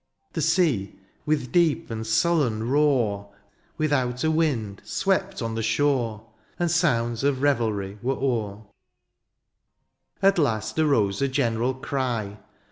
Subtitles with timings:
[0.33, 0.97] The sea,
[1.27, 3.31] with deep and sullen roar.
[3.77, 6.25] Without a wind swept on the shore.
[6.57, 8.63] And sounds of revelry were o'er.
[10.19, 12.39] At last arose a general cry.